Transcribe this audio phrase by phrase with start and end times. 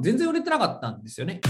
[0.00, 1.40] 全然売れてなかったんですよね。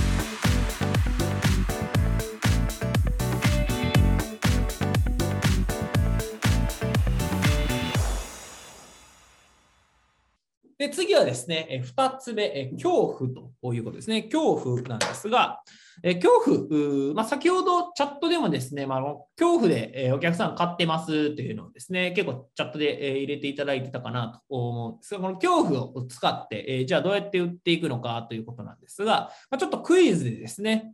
[10.79, 13.31] で、次はですね、え2つ目、恐怖
[13.61, 14.23] ということですね。
[14.23, 15.61] 恐怖なんですが、
[16.03, 19.01] 恐怖、まあ、先ほどチャットでもですね、まあ、
[19.37, 30.93] 恐怖で、お客さん買ってますというのをですね、結構チャットで、入れていただいてたかなと思うんですが、この恐怖を使って、じゃあどうやって売っていくのかということなんですが、ちょっとクイズでですね、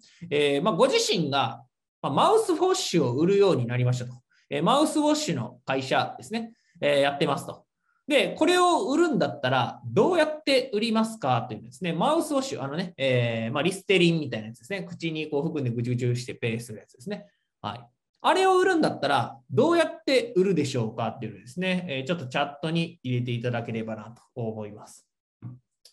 [0.62, 1.62] まあ、ご自身が
[2.00, 4.14] マウスウォッシュを売るようになりましたと。
[4.62, 7.63] マウスウォッシュの会社ですね、やってますと。
[8.06, 11.40] で、これを売るんだったら、どうやって売りますか？
[11.48, 14.82] というですね、マウスウォッシュ、あのね、えー、まあ、リステリンみたいなやつですね。
[14.82, 17.26] 口にこう含んでぐちゅぐちゅしてペースするやつですね。
[17.62, 17.80] はい。
[18.20, 21.08] あれを売るんだったら、どうやって売るでしょうか？
[21.08, 25.06] っていうのですね、えー、ちょっとチャットに入れていただければなと思います。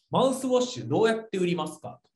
[0.09, 2.01] マウスウォッシュ、どうやって売りますか？
[2.03, 2.09] と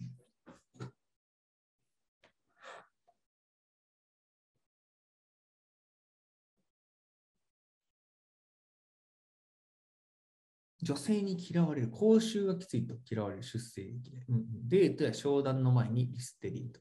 [10.85, 16.79] 女性に嫌われる、口臭がきついと嫌われる出生歴で、うん、デートや商談の前にリステリンと、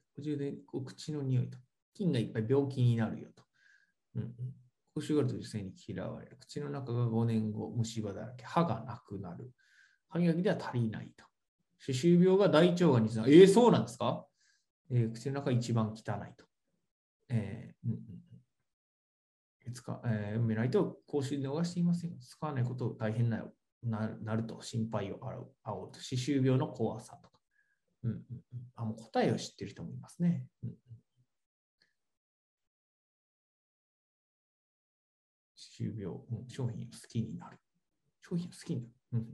[0.73, 1.57] お口の匂いと、
[1.95, 3.43] 菌がいっぱい病気になるよと。
[4.15, 4.31] うんうん、
[4.93, 6.37] 口臭があると女性に嫌われる。
[6.39, 9.51] 口の中が5年後、虫歯だらけ、歯がなくなる。
[10.07, 11.25] 歯磨きでは足りないと。
[11.79, 13.33] 歯周病が大腸がんにつながる。
[13.33, 14.27] えー、そうなんですか、
[14.91, 16.45] えー、口の中が一番汚いと。
[17.29, 17.99] えーうんうん
[19.67, 22.19] いつか、えー、埋めないと口臭で逃していません。
[22.19, 23.51] 使わないこと大変なよ。
[23.85, 27.39] なると心配を煽ると、歯周病の怖さとか。
[28.03, 28.41] うんうんうん、
[28.75, 30.45] あもう答えを知ってる人もいますね。
[30.63, 30.75] うんうん、
[35.55, 37.57] 歯周病、うん、商品を好きになる。
[38.21, 38.93] 商品を好きになる。
[39.13, 39.25] うん、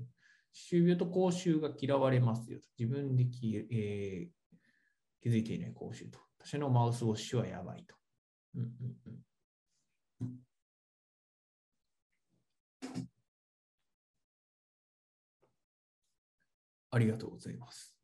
[0.53, 2.67] 歯周病と口臭が嫌われますよと。
[2.80, 4.58] 自分でき、えー、
[5.21, 6.19] 気づいていない口臭と。
[6.39, 7.95] 私のマウスウォッシュはやばいと。
[8.55, 8.69] うんうん
[10.21, 10.50] うん
[16.91, 17.95] ありがとうございます。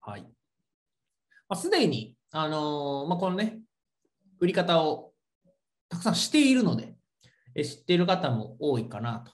[0.00, 0.22] はい。
[0.22, 0.28] ま
[1.50, 3.58] あ、すでに、あのー、まあ、このね、
[4.40, 5.12] 売り方を
[5.88, 6.96] たくさんしているので、
[7.54, 9.24] え知っている方も多いかな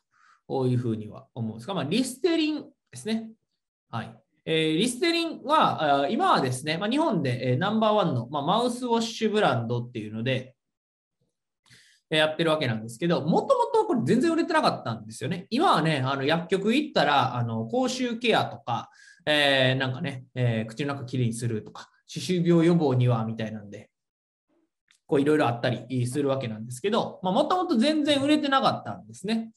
[0.49, 3.31] というふうには思うんですが、まあ、リステリンですね。
[3.91, 4.17] はい。
[4.45, 10.55] えー、リステリンは、今はですね、まあ、日本でナンバーワンの、まあ、マウスウォッシュブランドっていうので、
[12.09, 15.47] やってるわけなんですけど、もともとこれ全然売れてなかったんですよね。
[15.51, 18.91] 今はね、あの薬局行ったら、あの口臭ケアとか、
[19.27, 23.91] えー、なんかね、えー、口の中きれいにするとか、歯周病予防にはみたいなんで、
[25.07, 29.51] こういろいろあったりするわけなんですけど、もともと全然売れてなかったんですね。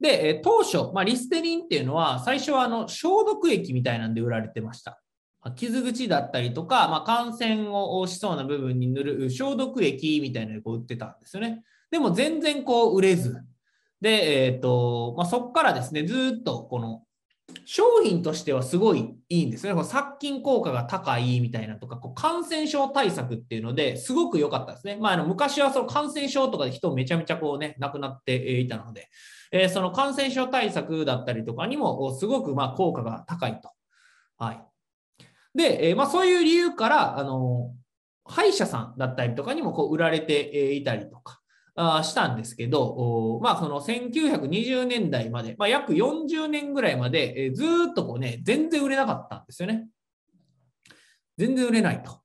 [0.00, 5.00] で、当初、まあ、リステリンっていうのは、最初はあの消毒液みたいなんで売られてました。
[5.56, 11.62] 傷口だったりとか、まあ、感染をしそうな部分に塗る消毒液みたいなのを売ってたんですよね。
[11.90, 13.42] でも全然こう売れず。
[14.00, 17.02] で、えっ、ー、と、まあ、そこからですね、ずっとこの
[17.64, 19.74] 商品としてはすごいいいんですね。
[19.74, 24.96] こ殺菌効果が高いみたいなとか、こう感染症対策っていうのですごく良かったですね。
[25.00, 29.08] まあ、あの昔はその感染症とかで人めちゃめちゃこうね、亡くなっていたので、
[29.52, 33.70] えー、その感染症対策だったりとかにもすごくまあ効果が高いと。
[34.38, 34.64] はい。
[35.54, 37.74] で、えまあ、そういう理由から、あの、
[38.24, 41.39] 歯医者さんだったりとかにもこう売られていたりとか
[42.02, 49.88] したんですけど、まあ、その1920年代まで、まあ、約40年ぐらいまで、えずっとこうね、全然売れなかったんですよね。
[51.38, 52.20] 全然売れないと。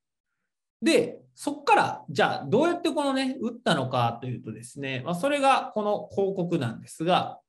[0.81, 7.39] で、そこから、じゃあ、どうやってこのね、打ったのかというとですね、まあ、それがこの広告なんですが、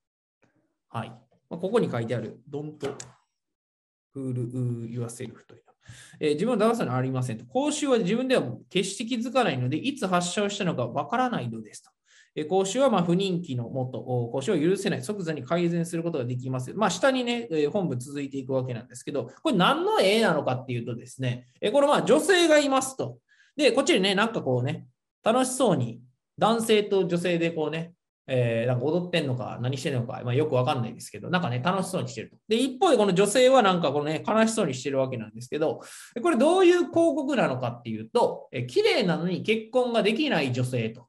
[0.89, 1.11] はい。
[1.49, 2.79] まあ、ここに書いてある、don't
[4.15, 5.67] fool yourself という。
[6.19, 7.45] えー、自分は騙すのはありませんと。
[7.47, 11.91] 講習は自分では決して気づかないので、いつ発射をしたのかわからないのですと。
[12.45, 16.75] 講習はま不人気のもと、講習を許せない、即座に改善することができます。
[16.75, 23.19] まあ、下にね、本文続いていくわけなんですけど、これ何の絵なのかっていうとですね、これまあ女性がいますと。
[23.57, 24.87] で、こっちにね、なんかこうね、
[25.25, 26.01] 楽しそうに
[26.39, 27.93] 男性と女性でこうね、
[28.29, 32.37] えー、なんか踊ってんのか何してんのか、まあ、よくわかんないですけど、なんかね、楽しそうにしてると。
[32.49, 35.81] で、一方でこの女性はなんかこのね、悲しそうにしてるわけなんですけど、
[36.23, 41.07] これどういう広告なのかっていうと、え綺麗なのに結婚ができない女性と。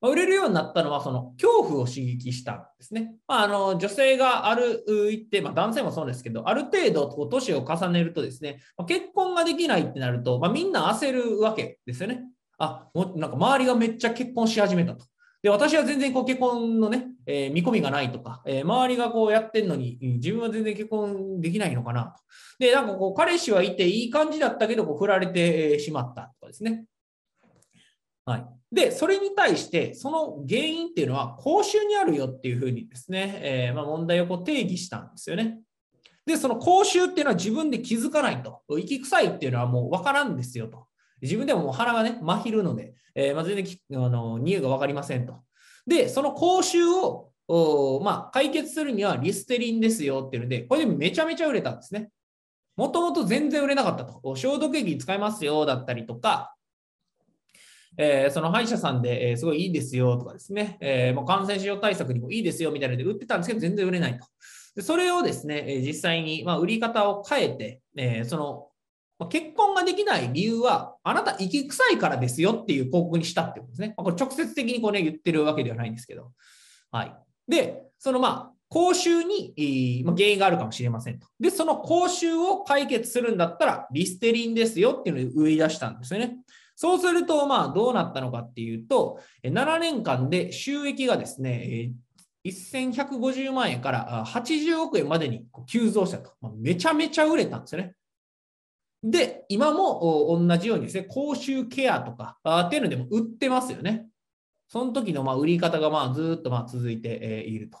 [0.00, 3.14] まあ、売れるようになったのは、その恐怖を刺激したんですね。
[3.26, 12.22] まあ、あの女性がある一定、まあ、男性もそうですけど、ある程度こう年を重ねるとですね、まあ、結婚ができないってなると、まあ、みんな焦るわけですよね。
[12.58, 15.04] あ、もなんか周りがめっちゃ結婚し始めたと。
[15.42, 22.12] で、私は全然こう結婚のね、えー、見込みがないとか、えー、周りがこうやってんのに、自分は全然結婚できないのかなと。
[22.58, 26.86] で、なんかこう、彼氏はいていい感じだったけど、こう振られてしまったとかですね。
[28.28, 28.46] はい。
[28.70, 35.60] で、それに対して、その原因っていうのは、口臭にあるよっていうふうにですね、えー、まあ、問題をこう定義したんですよね。
[36.26, 38.60] で、その口臭っていうのは自分で気づかないと。
[38.68, 40.86] 息臭いっていうのはもうわからんですよと。
[41.22, 45.42] 自分でももう鼻がね、まひるので、えー、まあ、全然あの匂いが分かりませんと。
[45.86, 52.10] で、その口臭をおまあ、解決するにはリステリンですよっていうので、これでめちゃめちゃ売れたんですね。
[52.76, 54.36] もともと全然売れなかったと。
[54.36, 56.54] 消毒液使いますよだったりとか、
[57.98, 64.26] えー、その歯医者さんで、えー、すごいいいですよとかですね、えー、もう感染症対策にもいいですよみたいなので売ってたんですけど、全然売れないと。
[64.76, 68.68] でそれをですね、え実際に、まあ、売り方を変えて、えその
[69.18, 73.94] ま結婚ができない理由は、あなた息臭いからですよっていう広告にしたってことですね。
[73.96, 76.30] まこれ直接的にこう、ね、言ってるわけではないんですけど。
[76.92, 77.14] はい。
[77.48, 81.26] で、そのまあ、口臭に、ま原因があるかもしれませんと。
[81.40, 86.36] で、その口臭を解決するんだったら、リステリンですよっていうのを売り出したんですよね。
[86.80, 91.90] そうすると、まあ、どうなったのかっていうと、7年間で収益がですね、
[92.46, 96.30] 1150万円から80億円までに急増したと。
[96.56, 97.94] めちゃめちゃ売れたんですよね。
[99.02, 104.06] で、今も同じようにですね、口臭ケアとかっていうのでも売ってますよね。
[104.68, 107.78] その時のまあ売り方がまあずっとまあ続いていると。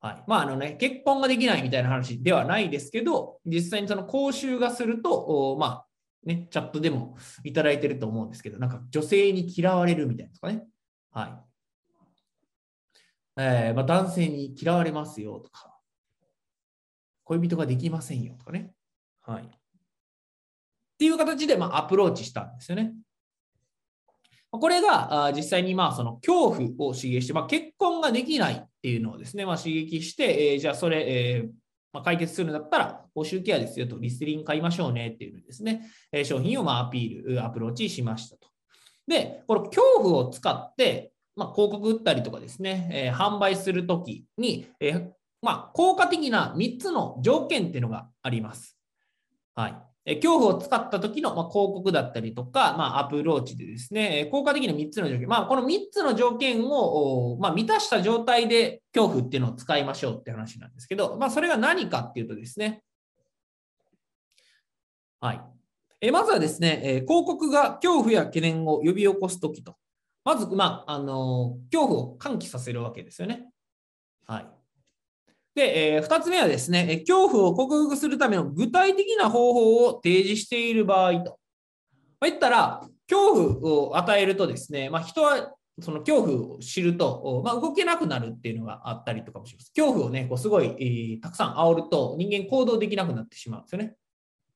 [0.00, 0.24] はい。
[0.26, 5.86] まああのね、結婚ができないみたいな話ではないですけど、実際にその講習がすると、まあ
[6.24, 10.66] ね、チャットでもいただいてると思うんですけど、なんか女性に嫌われるみたいなとかね。
[11.12, 11.50] はい。
[13.36, 15.78] えー、まあ、男性に嫌われますよとか、
[17.24, 18.72] 恋人ができませんよとかね。
[19.22, 19.44] はい。
[19.44, 19.46] っ
[20.98, 22.92] ていう形で、まあ、アプローチしたんですよね。
[24.50, 31.59] これが実際にまあその恐怖を刺激して、まあ、結婚ができないっていうのをですね、まあ、刺激して、えー、じゃあそれ、えー
[31.92, 38.48] まあ、解決するんだったら、報酬ケアですよと、リステリン買いましょうねっていうですね、え、商品をまアピール、アプローチしましたと。
[39.06, 45.10] で、この恐怖を使って、まあ、広告打ったりとかですね、え、販売するときに、え
[45.42, 48.76] まあ、効果的な3つの条件っていうのがあります。
[49.54, 49.89] はい。
[50.06, 62.82] 恐怖を使った時の、広告だったりとか、まアプローチでですね、効果的な3つの条件、まあ、この3つの条件を、ま満たした状態で恐怖っていうのを使いましょうって話なんですけど、まあ、それが何かっていうとですね、
[65.20, 65.40] はい。
[66.00, 69.76] えまずはですね、え広告が恐怖や懸念を呼び起こすときと、
[70.24, 73.46] まず、まあ、あの恐怖を喚起させるわけですよね。
[74.26, 74.59] はい。
[75.54, 81.38] で、えー、2つ目はですね、恐怖を克服するための具体的な方法を提示している場合と。
[82.20, 89.72] まあ、言ったら、恐怖を与えるとですね、まあ、人はその恐怖を知ると、まあ、動けなくなるっていうのがあったりとかもします。
[89.74, 93.96] 恐怖をね、こうすごい、えー、たくさん煽ると人間行動できなくなってしまうんですよね。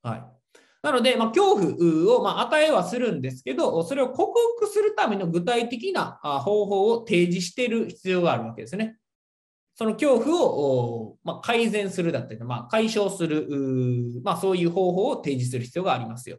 [0.02, 0.24] はい。
[0.82, 8.98] なので、まあ、恐怖をま与えはするんですけど、それを克服するための具体的な方法を提示している必要があるわけですね。
[9.74, 13.48] その恐怖を、まあ、改善するだったり、まあ、解消する、
[14.22, 16.38] まあ、そういう方法を提示する必要がありますよ。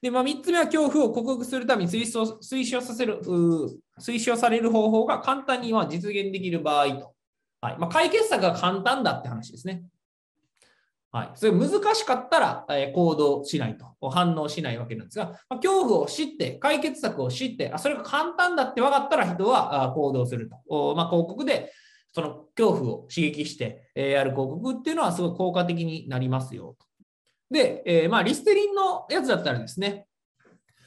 [0.00, 3.20] で、まあ、3つ目は恐怖を克服するために推奨推奨させる、
[4.00, 7.14] 推奨される方法が簡単には実現できる場合と。
[7.60, 9.84] はいまあ、解決策が簡単だって話ですね。
[11.12, 11.30] はい。
[11.34, 20.94] それ難しかったら、行動しないと、反応しないわけなんですが、ま、恐怖を知って、解決策を知って、あそれが簡単だって分かったら人は行動すると。
[20.96, 21.70] まあ、広告で
[22.12, 26.86] その恐怖を刺激してやる広告っていうのはすごい効果的になりますよと。
[27.50, 30.06] で、えー、まあリステリンのやつだったらですね、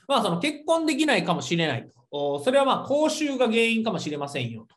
[0.07, 2.39] まあその結婚できないかもしれないと。
[2.39, 4.75] それはまあ口臭が原因かもしれませんよと。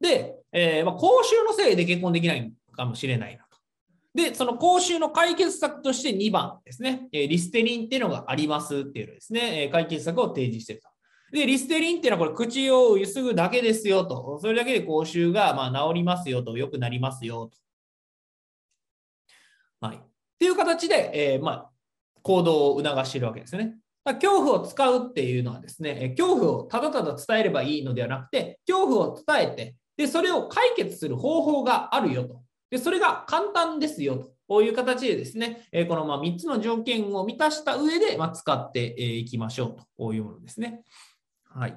[0.00, 3.58] で、えー、まあ、口臭のせいで結婚できないかもしれないなと。
[4.14, 10.89] で、その口臭の解決策として2番ですね、リステリンっていうのがありますっていうのですね、解決策を提示していると。
[11.32, 14.38] で、リステリンっていうのはこれ口をゆすぐだけですよと。
[14.40, 17.58] それだけで口臭がま治りますよと、良くなりますよと。
[19.86, 19.96] はい。
[19.96, 20.00] っ
[20.38, 21.70] ていう形で、えー、まあ、
[22.22, 23.76] 行動を促しているわけですね。
[24.04, 32.42] 恐怖を使うっていうのはですね、恐怖をただただ伝えればいいのではなくて、恐怖を伝えて、で、それを解決する方法があるよと。
[32.70, 34.32] で、それが簡単ですよと。
[34.48, 40.82] こういう形でですね、このま3つの条件を満たした上で、ま使っていきましょうというものですね。
[41.54, 41.76] はい。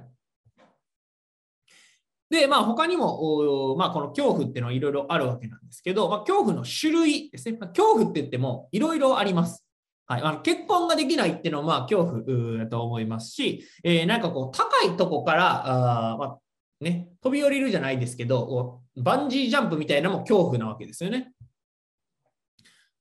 [2.30, 7.58] で、まあ、他にも、まあ、この恐怖っていうのはいろいろあるわけなんですけど、まあ、恐怖の種類ですね。
[7.60, 9.64] ま、恐怖って言ってもいろいろあります。
[10.06, 16.38] はい、あの結婚ができないっていうのはまあ恐怖だと思いますし、えー、なんかこう高いとこからあ、まあ
[16.82, 21.32] ね、飛び降りるじゃないですけど、バンジージャンプみたいなのも恐怖なわけですよね。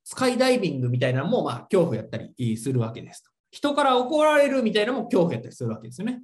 [0.05, 3.25] スカイダイビングみたいなのもまあ恐怖やったりするわけです。
[3.51, 6.23] 人から怒られるみたいなのも恐怖やったりするわけですよね。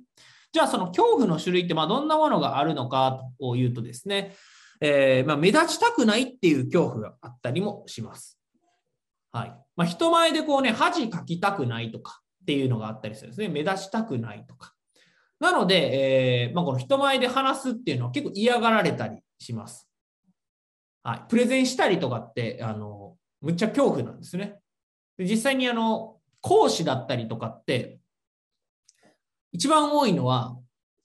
[0.52, 4.35] じゃあその恐怖の種類ってまあどんなものがあるのかというとですね、
[4.81, 8.38] えー、まあ、目立ちたくないっていう恐怖があったりもします。
[9.33, 13.49] はいまあ、人前でこうね、恥かきたくないとかっていうのがあったりするんですね。
[13.49, 14.73] 目立ちたくないとか。
[15.40, 19.88] なので、えー、まあ、この人前で話すっていうのは結構嫌がられたりします。
[21.02, 24.59] はい、プレゼンしたりとかって、あのむっちゃ恐怖なんですね。
[25.17, 27.99] で実際にあの講師だったりとかって、
[29.52, 30.57] 一番多いのは、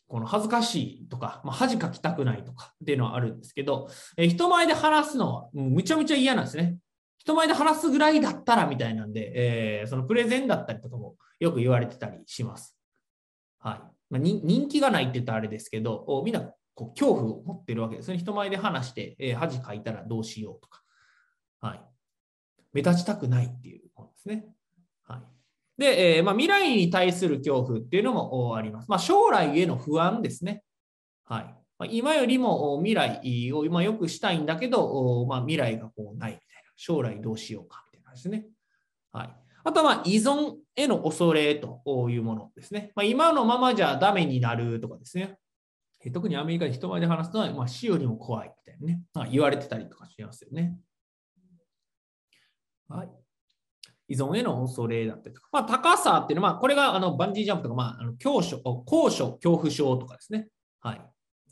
[0.08, 6.78] この恥ずかしいとか、まあ、恥かきたくないとかっていうのはあるんですけど、え人前で話すのはむちゃむちゃ嫌なんですね。
[7.18, 12.78] 人前で話すぐらいだったらみたいなんで、えー、そのプレゼンだったりとかもよく言われてたりします。
[13.60, 16.42] はいまあ、人気がないって言ったらあれですけど、みんな
[16.76, 18.18] こう恐怖を持ってるわけですね。
[18.18, 20.84] 人前で話して、えー、恥かいたらどうしようとか、
[21.62, 21.82] はい。
[22.74, 24.46] 目立ちたくないっていうものですね。
[25.84, 28.90] で、えー、まあ、未来に対する恐怖っていうのもあります。
[28.90, 30.64] まあ、将来への不安ですね。
[31.26, 31.44] はい。
[31.78, 36.72] まあ、今よりも未来を今よくしたいんだけど、まあ、未来がこうないみたいな。
[36.78, 38.46] 将来どうしようかみたいなですね。
[39.12, 39.30] はい。
[39.66, 42.92] あとは依存への恐れというものですね。
[42.96, 45.38] まあ、今のままじゃダメになるとかですね。
[46.14, 50.78] 特にアメリカで人前で話すのは、ま死よりも怖いみたいなね、まあ、言われてたりとかしますよね。
[52.90, 53.23] はい。
[54.08, 60.48] 依存への恐れだったりとか、まあ、高さっていうのは、これがあのバンジージャンプとか、まあ、あの高所高所恐怖症とかですね。
[60.82, 61.02] はい。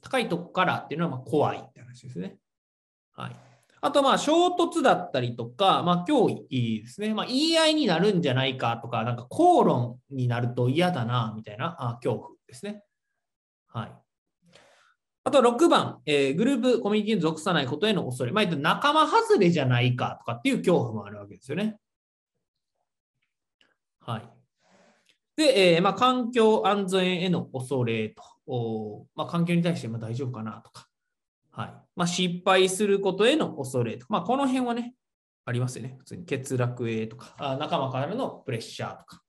[0.02, 2.38] 高いとこからっていうのはま怖いって話ですね。
[3.14, 3.36] はい。
[3.84, 7.14] あと、まあ、衝突だったりとか、まあ、脅威ですね。
[7.14, 12.84] まあ、言い合いになるんじゃないかとか、なんか口論になると嫌だな、みたいなあ恐怖ですね。
[13.68, 13.92] はい。
[15.24, 18.32] あと6番、えー、グループコミュニティに属さないことへの恐れ。
[18.32, 21.78] まあ、仲間外れじゃないかとかっていう恐怖もあるわけですよね。
[24.02, 24.30] はい。
[25.38, 30.88] で、えーまあ、環境安全への恐れと、おまあ、環境に対してま大丈夫かなとか、
[31.52, 34.94] はいまあ、失敗することへの恐れとか、まあ、この辺はね、
[35.46, 35.96] ありますよね。
[36.00, 39.22] 普通に欠落へとか、あ仲間からのプレッシャーとか。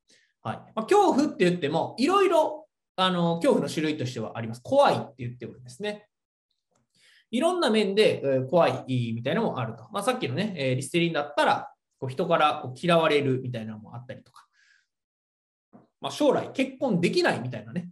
[0.42, 4.60] はいまあ、恐怖って言っても、いろいろあの恐怖の種類としてはあります。
[4.62, 6.08] 怖いって言ってもですね。
[7.30, 9.88] いろんな面で、怖いみたいなのもあると。
[9.90, 14.46] まあ、さっきのね、リステリンだったら、こう人から嫌われるみたいなのもあったりとか。
[16.02, 17.88] まあ、将来結婚できないみたいなね、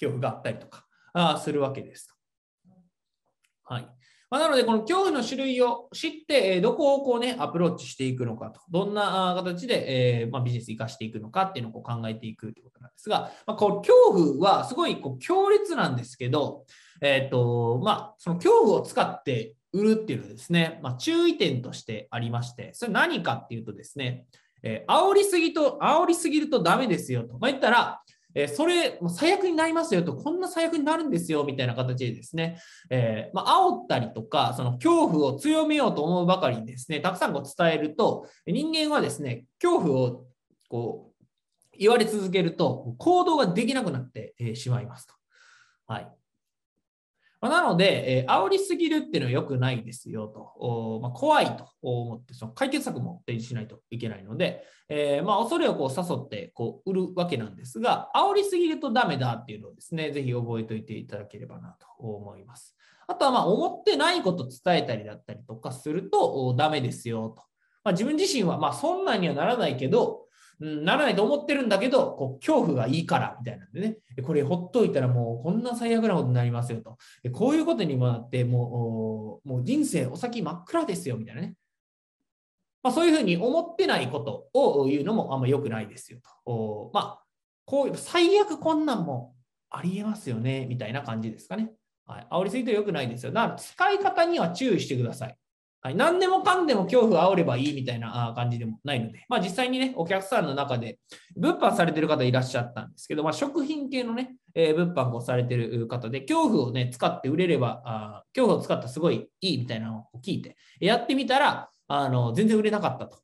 [0.00, 2.14] 恐怖があったりとかあするわけです
[3.64, 3.88] はい。
[4.30, 16.64] まあ、なので、この恐怖の種類を知って、どこをこうね、アプローチしていくのかと、どんな形で、えー、まあ、ビジネス生かしていくのかっていうのを考えていくということなんですが、まあ、こう恐怖はすごいこう強烈なんですけど、
[17.00, 24.26] えっ、ー、と、まあ、その恐怖を使って売るっていうのはですね、まあ、注意点としてありまして、それ何かっていうとですね、
[24.62, 27.38] えー、煽りすぎと、煽りすぎるとダメですよと。
[27.38, 28.02] ま、言ったら、
[28.34, 32.60] えー、それ、最悪になりますよと、こんな最悪になるんですよみたいな形でですね、
[32.90, 40.26] えー、まあ、煽ったりとか、その恐怖を強めようと思うばかりにですね、たくさんこう伝えると、人間はですね、恐怖を
[40.68, 41.24] こう
[41.78, 45.14] 言われ続けると、行動ができなくなってしまいますと。
[45.86, 46.17] はい。
[47.40, 62.74] まなので、え、煽りすぎるっていうのは良くないですよと、まあ、怖いと思って、その解決策も提示しないといけないので、えー、ま、恐れをこう誘ってこう売るわけなんですが、煽りすぎるとダメだっていうのをですね、ぜひ覚えておいていただければなと思います。
[63.06, 67.42] あとは、ま、思ってないこと伝えたりだったりとかするとダメですよと。
[67.84, 70.27] まあ、自分自身は、ま、そんなにはならないけど、
[70.60, 76.98] ならないと思ってるんだけど、こう恐怖がいいからみたいなんでね、これほっといたらもうこんな最悪なことになりますよと。
[77.32, 81.54] こういうことにもなって、もうもう人生お先真っ暗ですよみたいなね。
[82.82, 86.90] まあ、そういうふうに思ってないことを言うのもあんま良くないですよと。
[86.92, 87.24] まあ、
[87.64, 89.34] こういう最悪こんなんも
[89.70, 91.72] ありえますよねみたいな感じですかね。
[92.06, 93.32] はい、煽りすぎて良くないですよ。
[93.32, 95.36] だから使い方には注意してください。
[95.80, 100.98] はい、何でもかんでも恐怖を煽ればいいみたいな感じでもないので、まあ、実際にね、お客さんの中で
[101.36, 113.18] 物販されてる方いらっしゃったんですけど、まあ、食品系のね、えー、物販をされてる方で、恐怖をね、使って売れれば、あ恐怖を使ったらすごいいいみたいなのを聞いて、やってみたら、あの全然売れなかったと。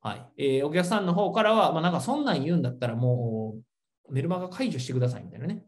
[0.00, 3.56] はいえー、お客さんの方からは、まあ、なんかそんなん言うんだったらも
[4.08, 5.64] うメルマガ解除してくださいみたいなね。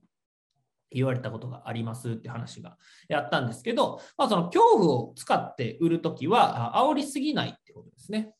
[0.90, 2.76] 言われたことがありますって話が
[3.08, 8.34] やったんですけど、まあ、その恐怖を使って売るときは煽りすぎないってことですね。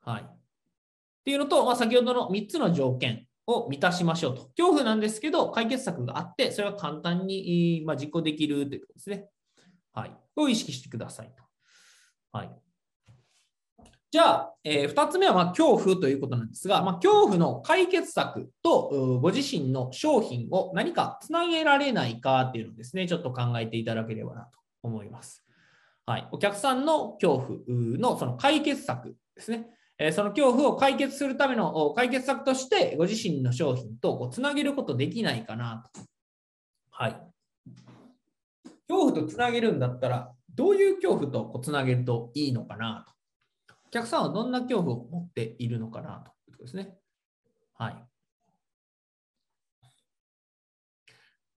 [0.00, 0.22] はい。
[0.22, 0.26] っ
[1.24, 4.46] ていうのと、まあ、先ほどの3つの条件を満たしましょうと。
[4.56, 9.28] 恐怖なんですけど、解決策があって、それは簡単に、まあ、実行できるということですね。
[9.92, 10.16] はい。
[10.36, 11.42] を意識してくださいと。
[12.32, 12.50] はい。
[14.16, 25.44] じゃあ、えー、2つ目はま恐怖ということなんですが、まあ、恐怖の解決策とご自身の商品を何かつなげられないかっていうのをですね、ちょっと考えていただければなと思います。
[26.06, 29.66] はい、お客さんの恐怖のその解決策ですね。
[29.98, 36.00] えその恐怖を解決するための解決策として、ご自身の商品とこうつなげることできないかなと。
[36.90, 37.20] はい。
[38.88, 43.15] 恐怖とつなげるんだったら、どういう恐怖とこうつなげるといいのかなと。
[43.88, 46.96] お客さんはどんな恐怖を持っているのかなということですね。
[47.78, 47.96] はい。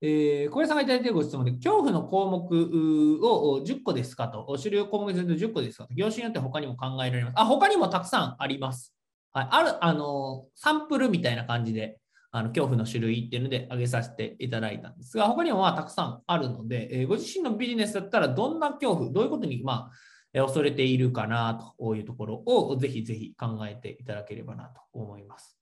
[0.00, 7.34] えー、小林さんがいただいているご質問で、恐怖の項目を10個ですかと、主流項目ですと10個ですかと、業種によって他にも考えられます。
[7.36, 8.94] あ、他にもたくさんあります。
[9.32, 11.98] はい、ある、あの、サンプルみたいな感じで、
[12.30, 19.90] あの恐怖の種類っていうので挙げさせていただいたんですが、他にもまあたくさんあるので、えー、ご自身のビジネスだったらどんな恐怖、どういうことにまあ
[20.32, 25.58] 恐れているかなというところをぜひぜひ考えていただければなと思います。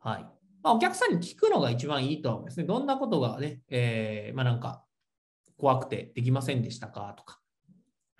[0.00, 0.26] はい。
[0.62, 2.64] まあ、お客さんに聞くのが一番いいと思いますね。
[2.64, 4.84] どんなことがね、えー、まあなんか
[5.56, 7.40] 怖くてできませんでしたかとか、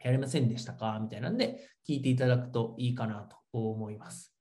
[0.02, 4.37] やりませんでしたかみたいなんで聞いていただくといいかなと思います。